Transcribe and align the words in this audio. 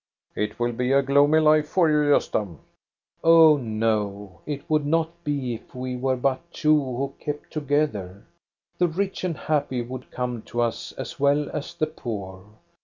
"It 0.45 0.59
will 0.59 0.71
be 0.71 0.91
a 0.91 1.03
gloomy 1.03 1.37
life 1.37 1.67
for 1.67 1.87
you, 1.87 2.09
Gosta."" 2.11 2.57
Oh, 3.23 3.57
no, 3.57 4.41
it 4.47 4.67
would 4.67 4.83
not 4.83 5.11
be 5.23 5.53
if 5.53 5.75
we 5.75 5.95
were 5.95 6.15
but 6.15 6.41
two 6.51 6.75
who 6.75 7.13
kept 7.19 7.53
together. 7.53 8.25
The 8.79 8.87
rich 8.87 9.23
and 9.23 9.37
happy 9.37 9.83
would 9.83 10.09
come 10.09 10.41
to 10.49 10.59
us 10.61 10.91
as 10.93 11.19
well 11.19 11.51
as 11.51 11.75
the 11.75 11.85
poor. 11.85 12.45